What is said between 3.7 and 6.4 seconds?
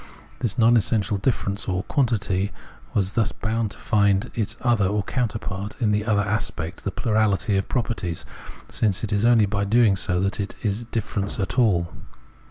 find its other or counterpart in the other